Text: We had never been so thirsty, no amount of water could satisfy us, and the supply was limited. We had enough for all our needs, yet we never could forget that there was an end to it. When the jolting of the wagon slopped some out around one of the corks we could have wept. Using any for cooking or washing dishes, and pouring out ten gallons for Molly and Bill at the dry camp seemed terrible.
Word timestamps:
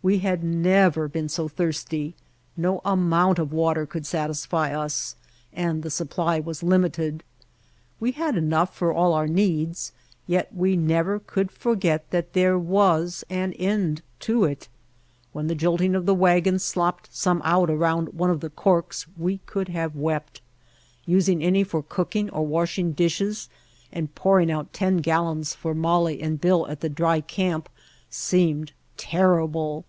We 0.00 0.20
had 0.20 0.44
never 0.44 1.08
been 1.08 1.28
so 1.28 1.48
thirsty, 1.48 2.14
no 2.56 2.80
amount 2.84 3.40
of 3.40 3.52
water 3.52 3.84
could 3.84 4.06
satisfy 4.06 4.70
us, 4.72 5.16
and 5.52 5.82
the 5.82 5.90
supply 5.90 6.38
was 6.38 6.62
limited. 6.62 7.24
We 7.98 8.12
had 8.12 8.36
enough 8.36 8.72
for 8.74 8.92
all 8.92 9.12
our 9.12 9.26
needs, 9.26 9.90
yet 10.28 10.54
we 10.54 10.76
never 10.76 11.18
could 11.18 11.50
forget 11.50 12.08
that 12.10 12.32
there 12.32 12.56
was 12.56 13.24
an 13.28 13.52
end 13.54 14.00
to 14.20 14.44
it. 14.44 14.68
When 15.32 15.48
the 15.48 15.56
jolting 15.56 15.96
of 15.96 16.06
the 16.06 16.14
wagon 16.14 16.60
slopped 16.60 17.12
some 17.12 17.42
out 17.44 17.68
around 17.68 18.14
one 18.14 18.30
of 18.30 18.38
the 18.40 18.50
corks 18.50 19.04
we 19.16 19.38
could 19.46 19.68
have 19.70 19.96
wept. 19.96 20.40
Using 21.06 21.42
any 21.42 21.64
for 21.64 21.82
cooking 21.82 22.30
or 22.30 22.46
washing 22.46 22.92
dishes, 22.92 23.48
and 23.90 24.14
pouring 24.14 24.50
out 24.50 24.72
ten 24.72 24.98
gallons 24.98 25.56
for 25.56 25.74
Molly 25.74 26.22
and 26.22 26.40
Bill 26.40 26.68
at 26.68 26.82
the 26.82 26.88
dry 26.88 27.20
camp 27.20 27.68
seemed 28.08 28.70
terrible. 28.96 29.84